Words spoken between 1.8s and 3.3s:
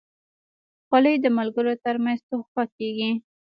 ترمنځ تحفه کېږي.